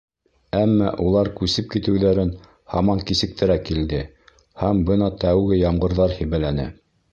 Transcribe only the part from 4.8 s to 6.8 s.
бына тәүге ямғырҙар һибәләне.